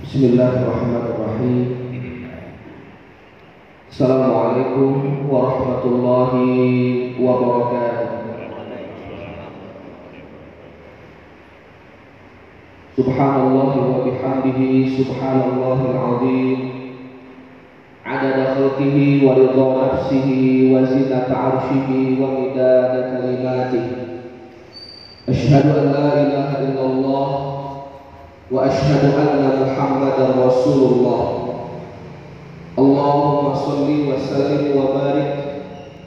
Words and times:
Bismillahirrahmanirrahim. 0.00 1.76
Assalamualaikum 3.92 5.28
warahmatullahi 5.28 7.20
wabarakatuh. 7.20 8.08
Subhanallah 12.96 13.72
wa 13.76 14.00
bihamdihi 14.08 14.96
subhanallahil 14.96 15.92
azim. 16.00 16.58
Adada 18.00 18.56
khalqihi 18.56 19.20
wa 19.28 19.36
ridha 19.36 19.68
nafsihi 19.84 20.72
wa 20.72 20.80
zinata 20.88 21.28
arshihi 21.36 22.16
wa 22.16 22.40
midada 22.40 23.20
kalimatihi 23.20 24.24
Ashhadu 25.28 25.76
an 25.76 25.86
la 25.92 26.08
ilaha 26.24 26.56
illallah 26.64 27.49
وأشهد 28.50 29.14
أن 29.14 29.42
محمدا 29.62 30.46
رسول 30.46 30.92
الله. 30.92 31.22
اللهم 32.78 33.54
صل 33.54 33.88
وسلم 34.10 34.62
وبارك 34.78 35.34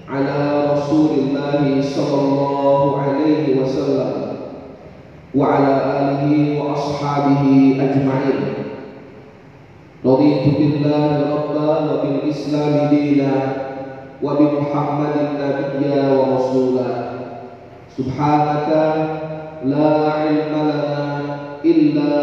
على 0.10 0.40
رسول 0.74 1.10
الله 1.10 1.82
صلى 1.82 2.22
الله 2.22 3.02
عليه 3.02 3.62
وسلم 3.62 4.12
وعلى 5.36 5.74
آله 6.00 6.30
وأصحابه 6.60 7.44
أجمعين. 7.80 8.42
رضيت 10.06 10.44
بالله 10.60 11.10
ربا 11.36 11.72
وبالإسلام 11.92 12.90
دينا 12.90 13.34
وبمحمد 14.24 15.16
نبيا 15.40 16.04
ورسولا. 16.12 16.92
سبحانك 17.98 18.68
لا 19.66 20.12
علم 20.12 20.54
لنا 20.70 21.23
illa 21.64 22.14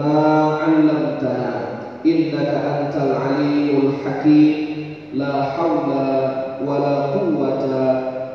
ma 0.00 0.16
'allamtana 0.60 1.52
innaka 2.00 2.88
antal 2.88 3.12
alimul 3.12 4.00
hakim 4.00 5.12
la 5.12 5.52
haula 5.56 6.08
wala 6.64 7.12
quwwata 7.12 7.84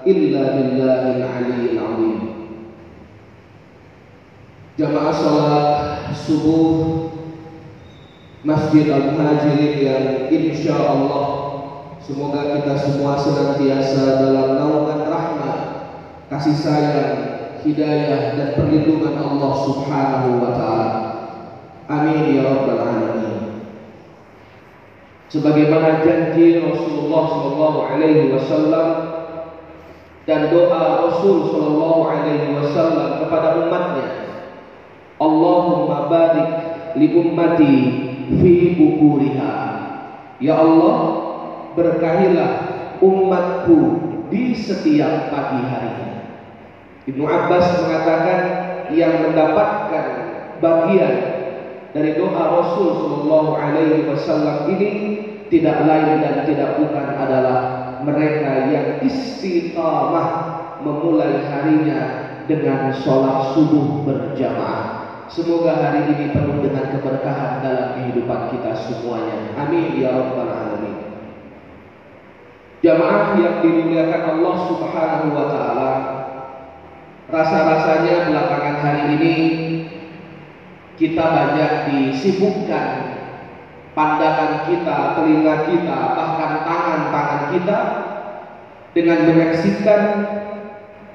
illa 0.06 0.44
billahil 0.58 1.22
'aliyyil 1.26 1.78
azim. 1.81 2.20
Jamaah 4.78 5.14
salat 5.14 5.68
subuh 6.16 7.12
Masjid 8.42 8.90
Al-Muhajirin 8.90 9.73
yang 9.78 10.06
insya 10.34 10.73
Allah 10.73 11.25
Semoga 12.02 12.58
kita 12.58 12.73
semua 12.73 13.14
senantiasa 13.14 14.25
dalam 14.25 14.58
naungan 14.58 15.06
rahmat 15.06 15.59
Kasih 16.25 16.58
sayang 16.58 17.31
hidayah 17.64 18.38
dan 18.38 18.48
perlindungan 18.58 19.16
Allah 19.17 19.52
subhanahu 19.66 20.30
wa 20.42 20.52
ta'ala 20.54 20.90
Amin 21.92 22.38
ya 22.38 22.42
Rabbal 22.45 22.80
Alamin 22.80 23.22
Sebagaimana 25.31 26.03
janji 26.03 26.59
Rasulullah 26.59 27.23
Sallallahu 27.31 27.80
Alaihi 27.88 28.36
Wasallam 28.36 28.88
dan 30.28 30.52
doa 30.52 31.08
Rasul 31.08 31.48
Sallallahu 31.48 32.02
Alaihi 32.03 32.52
Wasallam 32.52 33.23
kepada 33.23 33.64
umatnya, 33.64 34.08
Allahumma 35.23 36.12
barik 36.12 36.50
li 37.00 37.08
ummati 37.16 37.75
fi 38.44 38.53
bukuriha. 38.75 39.56
Ya 40.44 40.59
Allah, 40.59 40.98
berkahilah 41.80 42.52
umatku 43.00 43.80
di 44.28 44.52
setiap 44.52 45.31
pagi 45.31 45.64
harinya. 45.64 46.20
Ibnu 47.09 47.25
Abbas 47.25 47.81
mengatakan 47.81 48.39
yang 48.94 49.25
mendapatkan 49.25 50.05
bagian 50.61 51.16
dari 51.91 52.16
doa 52.16 52.44
Rasul 52.61 52.94
Shallallahu 52.94 53.52
Alaihi 53.57 54.05
Wasallam 54.05 54.69
ini 54.77 54.91
tidak 55.49 55.83
lain 55.83 56.23
dan 56.23 56.45
tidak 56.47 56.79
bukan 56.79 57.07
adalah 57.17 57.59
mereka 58.06 58.69
yang 58.72 58.88
istiqamah 59.03 60.28
memulai 60.81 61.41
harinya 61.50 62.01
dengan 62.45 62.94
sholat 63.01 63.53
subuh 63.53 64.06
berjamaah. 64.07 65.01
Semoga 65.31 65.79
hari 65.79 66.11
ini 66.11 66.35
penuh 66.35 66.59
dengan 66.59 66.91
keberkahan 66.91 67.63
dalam 67.63 67.88
kehidupan 67.95 68.51
kita 68.51 68.75
semuanya. 68.84 69.56
Amin 69.56 69.95
ya 69.95 70.11
rabbal 70.11 70.51
alamin. 70.51 70.95
Jamaah 72.84 73.40
yang 73.40 73.63
dimuliakan 73.63 74.22
Allah 74.38 74.56
Subhanahu 74.67 75.28
wa 75.31 75.45
taala. 75.47 75.91
Rasa-rasanya 77.31 78.28
belakangan 78.28 78.75
hari 78.84 79.03
ini 79.16 79.36
kita 81.00 81.24
banyak 81.24 81.72
disibukkan 81.88 82.88
pandangan 83.96 84.68
kita, 84.68 85.16
telinga 85.16 85.56
kita, 85.72 85.97
bahkan 86.12 86.52
tangan-tangan 86.68 87.44
kita 87.56 87.80
dengan 88.91 89.20
menyaksikan 89.31 90.02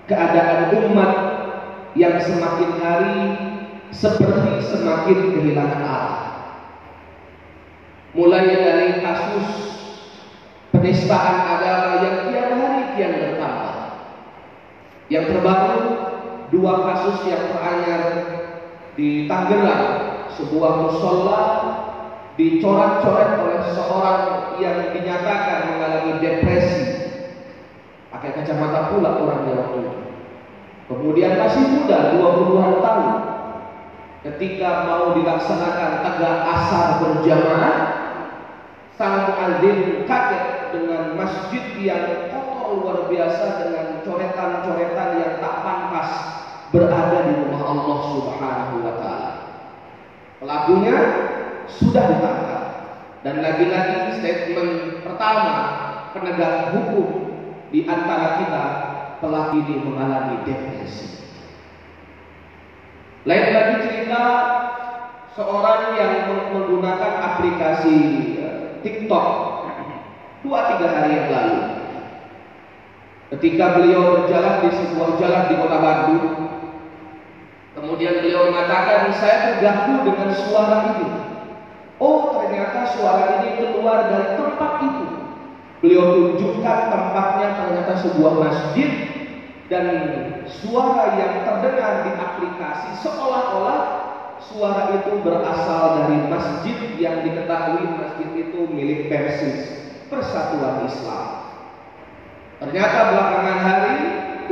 keadaan 0.08 0.72
umat 0.88 1.12
yang 1.92 2.16
semakin 2.16 2.70
hari 2.80 3.20
seperti 3.92 4.64
semakin 4.64 5.18
kehilangan 5.36 5.82
arah. 5.84 6.20
Mulai 8.16 8.56
dari 8.56 9.04
kasus 9.04 9.48
penistaan 10.72 11.60
agama 11.60 12.00
yang 12.00 12.16
kian 12.32 12.50
hari 12.56 12.82
kian 12.96 13.12
bertambah. 13.20 13.76
Yang 15.06 15.24
terbaru 15.30 15.85
dua 16.56 16.88
kasus 16.88 17.28
yang 17.28 17.52
teranyar 17.52 18.02
di 18.96 19.28
Tangerang. 19.28 19.84
Sebuah 20.36 20.72
musola 20.84 21.40
dicoret-coret 22.36 23.30
oleh 23.40 23.58
seseorang 23.64 24.20
yang 24.60 24.92
dinyatakan 24.92 25.72
mengalami 25.72 26.20
depresi. 26.20 26.84
Pakai 28.12 28.36
kacamata 28.36 28.92
pula 28.92 29.16
orangnya 29.16 29.52
waktu 29.64 29.76
itu. 29.84 29.92
Kemudian 30.92 31.40
masih 31.40 31.64
muda 31.72 31.98
20-an 32.20 32.74
tahun. 32.84 33.12
Ketika 34.28 34.70
mau 34.84 35.16
dilaksanakan 35.16 35.90
tegak 36.04 36.36
asar 36.52 36.86
berjamaah 37.00 37.76
sang 38.96 39.28
muadzin 39.28 40.04
kaget 40.08 40.44
dengan 40.72 41.16
masjid 41.16 41.64
yang 41.80 42.32
kotor 42.32 42.80
luar 42.80 42.98
biasa 43.08 43.46
dengan 43.64 43.86
coretan-coretan 44.02 45.10
yang 45.20 45.32
tak 45.38 45.56
pantas 45.62 46.35
berada 46.74 47.18
di 47.30 47.32
rumah 47.46 47.62
Allah 47.62 47.98
Subhanahu 48.10 48.74
wa 48.82 48.94
taala. 48.98 49.32
Pelakunya 50.42 50.96
sudah 51.66 52.04
ditangkap 52.10 52.64
dan 53.26 53.34
lagi-lagi 53.42 54.22
statement 54.22 55.02
pertama 55.02 55.54
penegak 56.14 56.74
hukum 56.74 57.08
di 57.74 57.82
antara 57.86 58.42
kita 58.42 58.64
telah 59.18 59.50
ini 59.56 59.74
mengalami 59.82 60.44
depresi. 60.44 61.24
Lain 63.26 63.46
lagi 63.50 63.74
cerita 63.82 64.22
seorang 65.34 65.98
yang 65.98 66.12
menggunakan 66.54 67.12
aplikasi 67.18 67.96
TikTok 68.86 69.26
dua 70.46 70.60
tiga 70.70 70.86
hari 70.94 71.10
yang 71.18 71.28
lalu. 71.34 71.60
Ketika 73.34 73.74
beliau 73.74 74.22
berjalan 74.22 74.62
di 74.62 74.70
sebuah 74.70 75.18
jalan 75.18 75.42
di 75.50 75.54
kota 75.58 75.78
Bandung, 75.82 76.26
kemudian 77.86 78.18
beliau 78.18 78.50
mengatakan, 78.50 79.14
saya 79.14 79.36
terganggu 79.54 80.10
dengan 80.10 80.34
suara 80.34 80.76
ini. 80.98 81.06
Oh, 82.02 82.34
ternyata 82.34 82.90
suara 82.98 83.40
ini 83.40 83.62
keluar 83.62 84.10
dari 84.10 84.34
tempat 84.34 84.72
itu. 84.82 85.06
Beliau 85.86 86.04
tunjukkan 86.18 86.78
tempatnya 86.90 87.48
ternyata 87.62 87.94
sebuah 88.02 88.32
masjid 88.42 88.90
dan 89.70 89.86
suara 90.50 91.14
yang 91.14 91.46
terdengar 91.46 92.10
di 92.10 92.12
aplikasi 92.18 92.90
seolah-olah 93.06 93.80
suara 94.42 94.98
itu 94.98 95.22
berasal 95.22 96.02
dari 96.02 96.26
masjid 96.26 96.78
yang 96.98 97.22
diketahui 97.22 97.86
masjid 97.86 98.28
itu 98.34 98.60
milik 98.66 99.06
Persis, 99.06 99.78
Persatuan 100.10 100.84
Islam. 100.90 101.54
Ternyata 102.56 102.98
belakangan 103.14 103.58
hari 103.62 103.96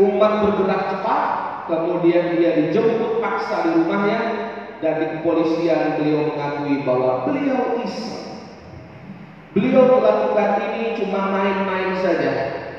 umat 0.00 0.32
bergerak 0.44 0.82
cepat, 0.92 1.22
kemudian 1.66 2.36
dia 2.36 2.50
dijemput 2.58 3.20
paksa 3.20 3.68
di 3.68 3.70
rumahnya 3.80 4.20
dan 4.80 5.00
di 5.00 5.06
kepolisian 5.18 6.00
beliau 6.00 6.34
mengakui 6.34 6.84
bahwa 6.84 7.24
beliau 7.24 7.80
Islam. 7.80 8.24
Beliau 9.54 9.86
melakukan 9.86 10.50
ini 10.66 10.98
cuma 10.98 11.30
main-main 11.30 11.94
saja. 12.02 12.32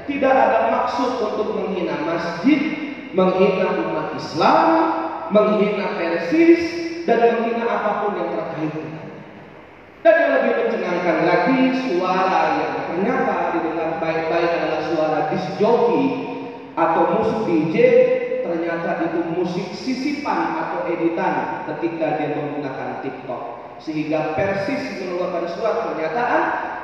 Tidak 0.06 0.34
ada 0.34 0.70
maksud 0.70 1.18
untuk 1.34 1.56
menghina 1.56 2.04
masjid, 2.04 2.62
menghina 3.16 3.80
umat 3.90 4.14
Islam, 4.20 4.68
menghina 5.32 5.98
Persis, 5.98 6.62
dan 7.10 7.42
menghina 7.42 7.66
apa 7.66 7.92
pun 8.06 8.12
yang 8.20 8.30
terkait 8.34 8.72
dengan 8.76 9.06
dan 10.06 10.22
yang 10.22 10.32
lebih 10.38 10.54
mencengangkan 10.62 11.18
lagi 11.26 11.62
suara 11.90 12.62
yang 12.62 12.74
ternyata 12.86 13.58
didengar 13.58 13.98
baik-baik 13.98 14.52
adalah 14.54 14.82
suara 14.94 15.20
disc 15.34 15.50
jockey 15.58 16.06
atau 16.78 17.04
musuh 17.18 17.42
DJ 17.50 17.76
ternyata 18.46 19.10
itu 19.10 19.20
musik 19.34 19.68
sisipan 19.74 20.62
atau 20.62 20.86
editan 20.94 21.66
ketika 21.74 22.22
dia 22.22 22.38
menggunakan 22.38 23.02
TikTok. 23.02 23.42
Sehingga 23.82 24.38
Persis 24.38 25.02
mengeluarkan 25.02 25.46
surat 25.58 25.76
pernyataan 25.90 26.44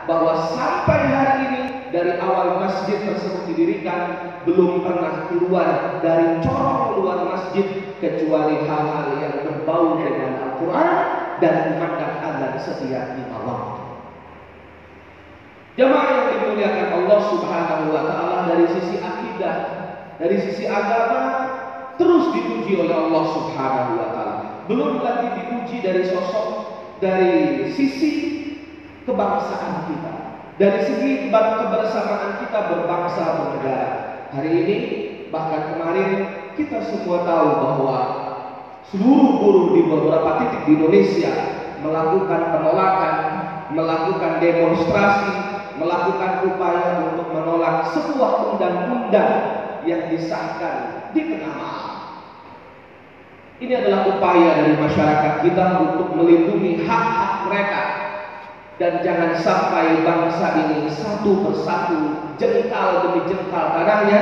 bahwa 0.10 0.34
sampai 0.58 1.00
hari 1.08 1.36
ini 1.48 1.62
dari 1.94 2.18
awal 2.18 2.58
masjid 2.66 2.98
tersebut 3.06 3.46
didirikan 3.54 4.34
belum 4.44 4.82
pernah 4.82 5.30
keluar 5.30 6.02
dari 6.02 6.42
corong 6.42 6.98
luar 6.98 7.20
masjid 7.30 7.68
kecuali 8.02 8.66
hal-hal 8.66 9.08
yang 9.22 9.36
berbau 9.46 10.02
dengan 10.02 10.32
Al-Quran 10.50 10.96
dan 11.38 11.54
memandang 11.70 12.14
azan 12.26 12.54
setiap 12.58 13.06
lima 13.14 13.38
waktu. 13.46 13.82
Jamaah 15.80 16.08
yang 16.12 16.26
dimuliakan 16.36 16.88
Allah 17.00 17.20
Subhanahu 17.32 17.84
wa 17.96 18.02
taala 18.04 18.38
dari 18.52 18.66
sisi 18.76 19.00
akidah, 19.00 19.56
dari 20.22 20.38
sisi 20.38 20.70
agama 20.70 21.50
terus 21.98 22.30
dipuji 22.30 22.78
oleh 22.78 22.94
Allah 22.94 23.24
Subhanahu 23.34 23.92
wa 23.98 24.08
taala. 24.14 24.38
Belum 24.70 25.02
lagi 25.02 25.34
dipuji 25.34 25.82
dari 25.82 26.06
sosok 26.06 26.48
dari 27.02 27.66
sisi 27.74 28.14
kebangsaan 29.10 29.90
kita. 29.90 30.14
Dari 30.62 30.80
segi 30.86 31.12
kebersamaan 31.34 32.38
kita 32.46 32.60
berbangsa 32.70 33.24
bernegara. 33.42 33.90
Hari 34.30 34.52
ini 34.62 34.78
bahkan 35.34 35.74
kemarin 35.74 36.10
kita 36.54 36.86
semua 36.86 37.26
tahu 37.26 37.50
bahwa 37.58 38.00
seluruh 38.94 39.42
buruh 39.42 39.68
di 39.74 39.82
beberapa 39.90 40.30
titik 40.38 40.62
di 40.70 40.72
Indonesia 40.78 41.34
melakukan 41.82 42.42
penolakan, 42.54 43.16
melakukan 43.74 44.38
demonstrasi, 44.38 45.34
melakukan 45.82 46.46
upaya 46.46 47.10
untuk 47.10 47.34
menolak 47.34 47.90
sebuah 47.90 48.54
undang-undang 48.54 49.61
yang 49.86 50.10
disahkan 50.10 51.10
di 51.16 51.22
tengah. 51.28 51.60
Ini 53.62 53.74
adalah 53.78 54.10
upaya 54.10 54.66
dari 54.66 54.74
masyarakat 54.74 55.34
kita 55.46 55.66
untuk 55.86 56.18
melindungi 56.18 56.82
hak-hak 56.82 57.34
mereka 57.46 57.84
dan 58.82 59.06
jangan 59.06 59.38
sampai 59.38 60.02
bangsa 60.02 60.58
ini 60.66 60.90
satu 60.90 61.46
persatu 61.46 62.34
jengkal 62.42 63.06
demi 63.06 63.30
jengkal 63.30 63.78
tanahnya 63.78 64.22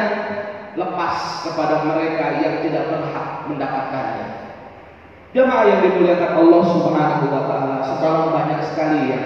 lepas 0.75 1.47
kepada 1.47 1.87
mereka 1.87 2.43
yang 2.43 2.59
tidak 2.67 2.91
berhak 2.91 3.47
mendapatkannya. 3.47 4.27
Jemaah 5.31 5.63
yang 5.63 5.79
dimuliakan 5.87 6.31
Allah 6.41 6.63
Subhanahu 6.75 7.25
wa 7.31 7.41
taala, 7.47 7.75
sekarang 7.85 8.27
banyak 8.35 8.61
sekali 8.67 9.01
yang 9.13 9.25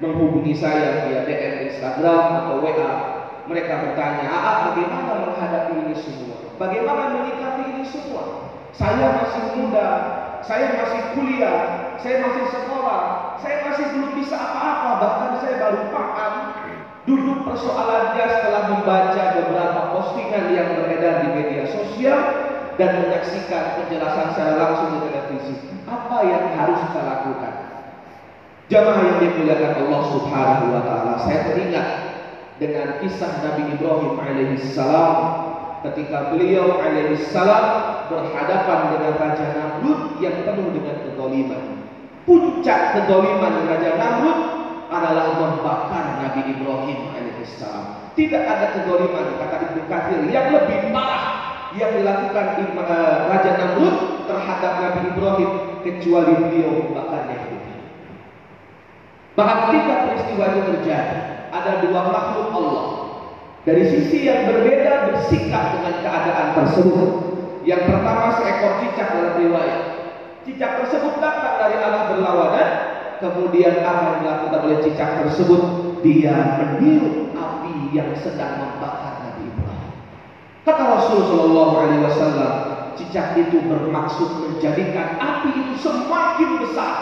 menghubungi 0.00 0.56
saya 0.56 1.04
via 1.04 1.26
DM 1.28 1.68
Instagram 1.68 2.24
atau 2.46 2.64
WA. 2.64 3.21
Mereka 3.50 3.74
bertanya, 3.74 4.26
"Ah, 4.30 4.56
bagaimana 4.70 5.12
menghadapi 5.26 5.74
ini 5.82 5.96
semua? 5.98 6.36
Bagaimana 6.58 7.02
menyikapi 7.18 7.62
ini 7.74 7.84
semua? 7.88 8.52
Saya 8.72 9.18
masih 9.18 9.42
muda, 9.58 9.88
saya 10.42 10.74
masih 10.78 11.00
kuliah, 11.14 11.58
saya 11.98 12.22
masih 12.22 12.44
sekolah, 12.50 13.02
saya 13.38 13.56
masih 13.68 13.84
belum 13.94 14.10
bisa 14.18 14.34
apa-apa, 14.38 14.90
bahkan 14.98 15.30
saya 15.42 15.54
baru 15.60 15.80
paham 15.90 16.34
duduk 17.02 17.42
persoalannya 17.42 18.24
setelah 18.30 18.62
membaca 18.70 19.22
beberapa 19.34 19.80
postingan 19.90 20.54
yang 20.54 20.68
beredar 20.78 21.26
di 21.26 21.28
media 21.34 21.64
sosial 21.66 22.18
dan 22.78 22.90
menyaksikan 23.02 23.76
penjelasan 23.76 24.32
secara 24.32 24.54
langsung 24.54 24.88
di 24.96 25.00
televisi. 25.10 25.54
Apa 25.84 26.18
yang 26.24 26.54
harus 26.54 26.78
kita 26.88 27.02
lakukan? 27.02 27.54
Jamaah 28.70 29.02
yang 29.04 29.18
dimuliakan 29.20 29.72
Allah 29.84 30.02
Subhanahu 30.14 30.64
wa 30.72 30.82
taala, 30.86 31.14
saya 31.20 31.38
teringat 31.50 31.86
dengan 32.62 33.02
kisah 33.02 33.42
Nabi 33.42 33.74
Ibrahim 33.74 34.14
alaihissalam 34.22 35.16
ketika 35.82 36.30
beliau 36.30 36.78
alaihissalam 36.78 37.66
berhadapan 38.06 38.78
dengan 38.94 39.12
Raja 39.18 39.46
Namrud 39.58 40.22
yang 40.22 40.46
penuh 40.46 40.70
dengan 40.70 40.96
kezaliman. 41.02 41.62
Puncak 42.22 42.80
kezaliman 42.94 43.66
Raja 43.66 43.98
Namrud 43.98 44.40
adalah 44.94 45.26
membakar 45.34 46.22
Nabi 46.22 46.54
Ibrahim 46.54 46.98
alaihissalam. 47.10 48.14
Tidak 48.14 48.42
ada 48.46 48.78
kezaliman 48.78 49.26
kata 49.42 49.56
Ibnu 49.66 49.82
Katsir 49.90 50.20
yang 50.30 50.54
lebih 50.54 50.94
parah 50.94 51.24
yang 51.74 51.90
dilakukan 51.98 52.46
eh, 52.62 53.16
Raja 53.26 53.52
Namrud 53.58 53.96
terhadap 54.30 54.72
Nabi 54.78 55.00
Ibrahim 55.10 55.50
kecuali 55.82 56.32
beliau 56.38 56.70
membakarnya. 56.78 57.42
Bahkan 59.32 59.58
ketika 59.64 59.94
peristiwa 60.04 60.44
itu 60.44 60.60
terjadi, 60.76 61.41
ada 61.52 61.84
dua 61.84 62.00
makhluk 62.08 62.48
Allah 62.56 62.86
dari 63.62 63.84
sisi 63.86 64.26
yang 64.26 64.50
berbeda 64.50 65.12
bersikap 65.12 65.78
dengan 65.78 65.94
keadaan 66.02 66.48
tersebut. 66.58 67.08
Yang 67.62 67.94
pertama 67.94 68.34
seekor 68.42 68.72
cicak 68.82 69.08
dalam 69.14 69.34
riwayat. 69.38 69.80
Cicak 70.42 70.82
tersebut 70.82 71.14
datang 71.22 71.62
dari 71.62 71.76
Allah 71.78 72.10
berlawanan. 72.10 72.70
Kemudian 73.22 73.86
apa 73.86 74.02
yang 74.02 74.16
dilakukan 74.26 74.60
oleh 74.66 74.78
cicak 74.82 75.10
tersebut? 75.22 75.62
Dia 76.02 76.34
meniup 76.58 77.30
api 77.38 77.94
yang 77.94 78.10
sedang 78.18 78.58
membakar 78.58 79.22
Nabi 79.22 79.46
Ibrahim. 79.46 79.94
Kata 80.66 80.82
Rasul 80.98 81.30
Shallallahu 81.30 81.74
Alaihi 81.78 82.02
Wasallam, 82.02 82.52
cicak 82.98 83.38
itu 83.38 83.62
bermaksud 83.62 84.42
menjadikan 84.42 85.22
api 85.22 85.54
itu 85.54 85.74
semakin 85.78 86.50
besar 86.66 86.94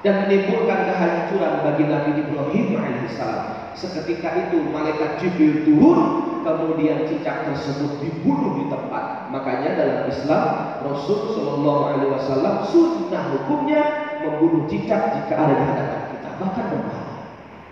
dan 0.00 0.24
menimbulkan 0.24 0.88
kehancuran 0.88 1.60
bagi 1.60 1.84
Nabi 1.84 2.10
Ibrahim 2.24 2.66
alaihissalam. 2.80 3.59
Seketika 3.78 4.30
itu 4.48 4.66
malaikat 4.70 5.20
Jibril 5.22 5.62
turun, 5.64 6.00
kemudian 6.42 7.06
cicak 7.06 7.48
tersebut 7.48 8.00
dibunuh 8.02 8.60
di 8.60 8.64
tempat. 8.68 9.30
Makanya 9.30 9.70
dalam 9.78 10.00
Islam 10.10 10.44
Rasul 10.84 11.36
Shallallahu 11.36 11.80
Alaihi 11.90 12.10
Wasallam 12.12 12.54
sunnah 12.68 13.24
hukumnya 13.36 13.82
membunuh 14.20 14.66
cicak 14.66 15.16
jika 15.16 15.34
ada 15.34 15.54
di 15.54 15.64
hadapan 15.64 16.00
kita, 16.16 16.28
bahkan 16.40 16.66
membunuh. 16.72 17.08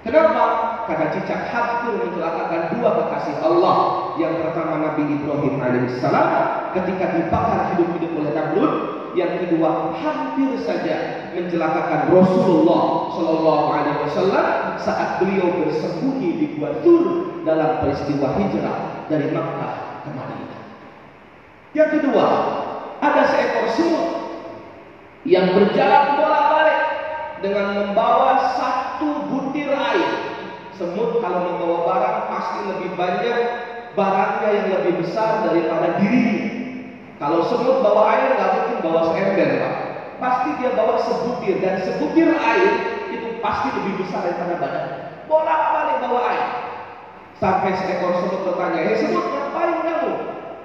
Kenapa? 0.07 0.45
Karena 0.87 1.07
cicak 1.13 1.41
hampir 1.53 1.95
mencelakakan 2.01 2.63
dua 2.79 2.91
kekasih 2.97 3.37
Allah. 3.45 3.77
Yang 4.17 4.35
pertama 4.41 4.75
Nabi 4.81 5.05
Ibrahim 5.05 5.55
alaihissalam 5.61 6.29
ketika 6.73 7.05
dibakar 7.13 7.75
hidup-hidup 7.75 8.11
oleh 8.17 8.33
Namrud. 8.33 8.75
Yang 9.17 9.33
kedua 9.49 9.97
hampir 9.97 10.59
saja 10.65 11.29
mencelakakan 11.33 12.13
Rasulullah 12.13 13.15
Shallallahu 13.15 13.65
Alaihi 13.73 13.99
Wasallam 14.05 14.47
saat 14.83 15.23
beliau 15.23 15.49
bersembunyi 15.65 16.31
di 16.37 16.47
Gua 16.59 16.75
Tur 16.85 17.33
dalam 17.47 17.81
peristiwa 17.81 18.35
hijrah 18.37 19.09
dari 19.09 19.33
Makkah 19.33 20.05
ke 20.05 20.11
Madinah. 20.13 20.61
Yang 21.73 21.91
kedua, 22.01 22.27
ada 22.99 23.23
seekor 23.31 23.67
semut 23.73 24.09
yang 25.29 25.53
berjalan 25.55 26.19
bolak-balik 26.19 26.81
dengan 27.45 27.67
membawa 27.77 28.57
satu 28.57 29.31
butir 29.31 29.71
air. 29.71 30.13
Semut 30.75 31.19
kalau 31.23 31.55
membawa 31.55 31.79
barang 31.87 32.19
pasti 32.31 32.59
lebih 32.71 32.91
banyak 32.95 33.39
barangnya 33.99 34.49
yang 34.55 34.69
lebih 34.79 34.95
besar 35.03 35.43
daripada 35.47 35.99
dirinya. 35.99 36.47
Kalau 37.19 37.43
semut 37.51 37.83
bawa 37.83 38.15
air 38.15 38.39
bawa 38.83 39.01
seember 39.13 39.51
pak. 39.59 39.75
Pasti 40.19 40.51
dia 40.59 40.71
bawa 40.75 40.99
sebutir 40.99 41.63
dan 41.63 41.79
sebutir 41.87 42.35
air 42.35 42.73
itu 43.15 43.39
pasti 43.39 43.71
lebih 43.71 44.03
besar 44.03 44.27
daripada 44.27 44.59
badan. 44.59 44.87
Bolak-balik 45.31 45.97
bawa 46.03 46.21
air. 46.35 46.47
Sampai 47.39 47.71
seekor 47.79 48.19
semut 48.19 48.43
bertanya, 48.43 48.83
hei 48.83 48.99
semut 48.99 49.23
ngapain 49.31 49.79
kamu? 49.87 50.13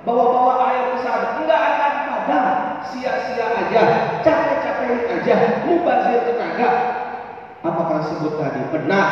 Bawa-bawa 0.10 0.54
air 0.74 0.84
ke 0.90 0.98
sana? 1.06 1.28
Enggak 1.38 1.62
akan 1.62 1.94
padam, 2.10 2.46
sia-sia 2.90 3.46
aja, 3.54 3.84
capek-capek 4.26 5.06
aja, 5.22 5.36
mubazir 5.70 6.20
tenaga. 6.26 6.70
Apakah 7.62 8.02
sebut 8.10 8.42
tadi 8.42 8.60
benar? 8.74 9.10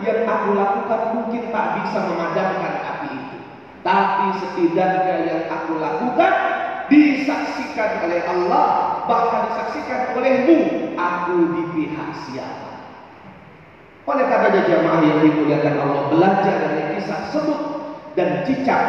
Yang 0.00 0.24
aku 0.24 0.48
lakukan 0.56 1.02
mungkin 1.12 1.42
tak 1.52 1.66
bisa 1.82 1.98
memadamkan 2.08 2.74
api 2.78 3.08
itu. 3.12 3.38
Tapi 3.84 4.26
setidaknya 4.40 5.16
yang 5.28 5.42
aku 5.52 5.76
lakukan 5.76 6.59
disaksikan 6.90 8.04
oleh 8.04 8.20
Allah, 8.26 8.66
bahkan 9.06 9.48
disaksikan 9.48 10.18
olehmu, 10.18 10.58
aku 10.98 11.36
di 11.54 11.62
pihak 11.78 12.10
siapa. 12.26 12.70
Oleh 14.10 14.26
karena 14.26 14.66
jamaah 14.66 15.00
yang 15.06 15.18
dimuliakan 15.22 15.74
Allah 15.86 16.02
belajar 16.10 16.56
dari 16.66 16.98
kisah 16.98 17.30
semut 17.30 17.62
dan 18.18 18.42
cicak 18.42 18.82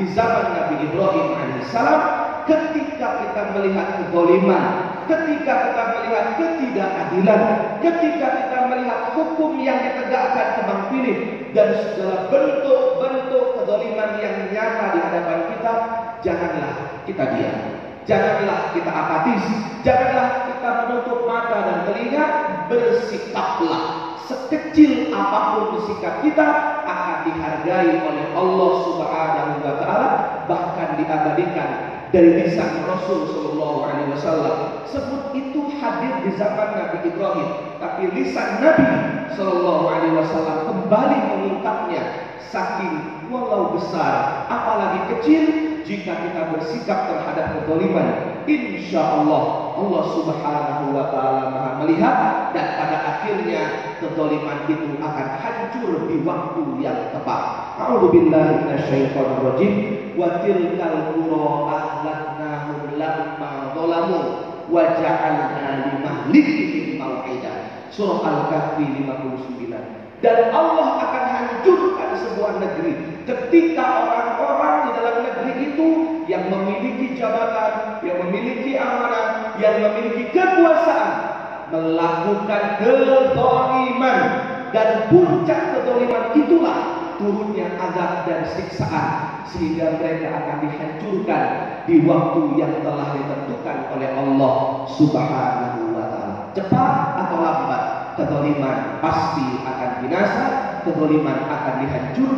di 0.00 0.08
zaman 0.16 0.56
Nabi 0.56 0.88
Ibrahim 0.88 1.26
alaihissalam 1.36 2.00
ketika 2.48 3.20
kita 3.20 3.42
melihat 3.52 4.00
kezaliman, 4.00 4.64
ketika 5.04 5.52
kita 5.68 5.84
melihat 5.92 6.26
ketidakadilan, 6.40 7.42
ketika 7.84 8.26
kita 8.40 8.58
melihat 8.72 9.00
hukum 9.12 9.60
yang 9.60 9.78
ditegakkan 9.84 10.48
tebang 10.56 10.82
pilih 10.88 11.18
dan 11.52 11.68
segala 11.76 12.32
bentuk-bentuk 12.32 13.44
kezaliman 13.60 14.10
yang 14.24 14.36
nyata 14.48 14.84
di 14.96 14.98
hadapan 15.04 15.40
kita, 15.52 15.72
janganlah 16.24 17.02
kita 17.04 17.24
diam. 17.36 17.60
Janganlah 18.02 18.74
kita 18.74 18.90
apatis, 18.90 19.44
janganlah 19.86 20.50
kita 20.50 20.70
menutup 20.82 21.22
mata 21.22 21.58
dan 21.62 21.78
telinga, 21.86 22.26
bersikaplah 22.66 24.10
sekecil 24.26 25.14
apa 25.14 25.38
pun 25.54 25.86
sikap 25.86 26.18
kita 26.22 26.46
akan 26.82 27.18
dihargai 27.30 28.02
oleh 28.02 28.26
Allah 28.34 28.70
Subhanahu 28.86 29.54
wa 29.62 29.74
taala 29.78 30.08
bahkan 30.50 30.98
diabadikan 30.98 31.70
dari 32.10 32.42
lisan 32.42 32.82
Rasul 32.90 33.30
Shallallahu 33.30 33.78
Alaihi 33.86 34.08
Wasallam. 34.18 34.56
Sebut 34.90 35.32
itu 35.32 35.60
hadir 35.78 36.12
di 36.26 36.30
zaman 36.34 36.74
Nabi 36.74 37.06
Ibrahim, 37.06 37.48
tapi 37.78 38.02
lisan 38.18 38.60
Nabi 38.60 38.88
Shallallahu 39.38 39.84
Alaihi 39.88 40.16
Wasallam 40.18 40.58
kembali 40.68 41.18
mengungkapnya 41.32 42.02
saking 42.52 43.24
walau 43.32 43.72
besar, 43.72 44.44
apalagi 44.52 45.00
kecil, 45.16 45.71
jika 45.82 46.12
kita 46.14 46.42
bersikap 46.54 47.10
terhadap 47.10 47.46
kedoliman, 47.58 48.42
insya 48.46 49.22
Allah 49.22 49.72
Allah 49.72 50.04
Subhanahu 50.14 50.84
wa 50.94 51.08
Ta'ala 51.10 51.42
Maha 51.48 51.70
melihat, 51.82 52.16
dan 52.52 52.66
pada 52.76 52.98
akhirnya 53.16 53.62
kedoliman 53.98 54.68
itu 54.68 55.00
akan 55.00 55.28
hancur 55.40 56.06
di 56.06 56.20
waktu 56.22 56.62
yang 56.84 57.10
tepat. 57.10 57.42
A'udzubillahi 57.80 58.62
minasyaitonirrajim 58.62 59.72
wa 60.14 60.44
tilkal 60.44 60.98
qura 61.16 61.46
ahlaknahum 61.72 62.80
lamma 63.00 63.52
zalamu 63.72 64.20
wa 64.68 64.82
ja'alna 65.00 65.66
limahlikihim 65.88 67.00
mau'ida. 67.00 67.88
Surah 67.92 68.20
Al-Kahfi 68.24 69.04
59. 69.04 70.22
Dan 70.22 70.54
Allah 70.54 71.02
akan 71.02 71.24
hancurkan 71.34 72.10
sebuah 72.14 72.62
negeri 72.62 72.94
ketika 73.26 74.06
orang-orang 74.06 74.91
negeri 75.42 75.74
itu 75.74 75.88
yang 76.30 76.46
memiliki 76.46 77.18
jabatan, 77.18 77.98
yang 78.06 78.16
memiliki 78.26 78.78
amanah, 78.78 79.58
yang 79.58 79.82
memiliki 79.82 80.30
kekuasaan 80.30 81.10
melakukan 81.72 82.84
kezaliman 82.84 84.20
dan 84.76 85.08
puncak 85.08 85.72
kezaliman 85.72 86.24
itulah 86.36 86.80
turunnya 87.16 87.80
azab 87.80 88.28
dan 88.28 88.40
siksaan 88.44 89.08
sehingga 89.48 89.96
mereka 89.96 90.32
akan 90.32 90.56
dihancurkan 90.68 91.44
di 91.88 92.04
waktu 92.04 92.40
yang 92.60 92.72
telah 92.84 93.16
ditentukan 93.16 93.76
oleh 93.92 94.08
Allah 94.16 94.54
Subhanahu 94.96 95.96
wa 95.96 96.04
taala. 96.08 96.36
Cepat 96.52 96.94
atau 97.24 97.36
lambat 97.40 97.84
kezaliman 98.20 99.00
pasti 99.00 99.60
akan 99.64 99.90
binasa, 100.04 100.44
kezaliman 100.84 101.38
akan 101.48 101.74
dihancurkan 101.84 102.31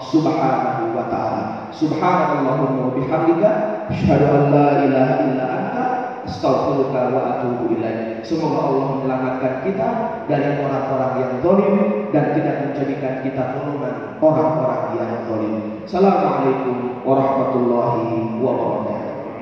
Subhanahu 0.00 0.96
wa 0.96 1.04
taala. 1.12 1.68
Subhanallahumma 1.76 2.96
bihamdika 2.96 3.50
asyhadu 3.92 4.26
an 4.32 4.42
la 4.48 4.68
ilaha 4.88 5.14
illa 5.28 5.44
anta 5.44 5.86
astaghfiruka 6.24 7.12
wa 7.12 7.20
atubu 7.36 7.76
ilaik. 7.76 8.24
Semoga 8.24 8.72
Allah 8.72 8.86
menyelamatkan 8.96 9.54
kita 9.64 9.88
dari 10.24 10.56
orang-orang 10.56 11.12
yang 11.20 11.32
zalim 11.44 11.76
dan 12.16 12.24
tidak 12.32 12.56
menjadikan 12.64 13.14
kita 13.20 13.42
golongan 13.60 13.96
orang-orang 14.24 14.82
yang 14.96 15.10
zalim. 15.28 15.54
Assalamualaikum 15.84 17.04
warahmatullahi 17.04 18.40
wabarakatuh. 18.40 18.99